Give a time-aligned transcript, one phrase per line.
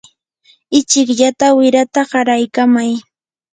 [0.79, 2.91] ichikllata wirata qaraykamay.